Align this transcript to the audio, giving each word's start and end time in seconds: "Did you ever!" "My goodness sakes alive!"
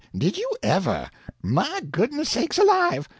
"Did 0.17 0.35
you 0.35 0.49
ever!" 0.63 1.11
"My 1.43 1.79
goodness 1.91 2.29
sakes 2.29 2.57
alive!" 2.57 3.07